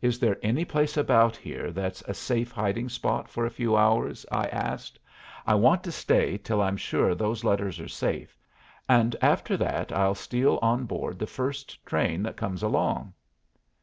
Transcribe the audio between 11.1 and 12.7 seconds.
the first train that comes